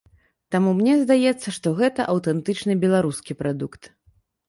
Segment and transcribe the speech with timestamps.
[0.55, 3.81] Таму мне здаецца, што гэта аўтэнтычны беларускі прадукт.